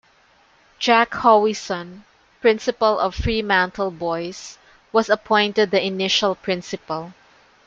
Jack 0.79 1.11
Howieson, 1.13 2.05
principal 2.41 2.97
of 2.99 3.13
Fremantle 3.13 3.91
Boys', 3.91 4.57
was 4.91 5.11
appointed 5.11 5.69
the 5.69 5.85
initial 5.85 6.33
principal. 6.33 7.13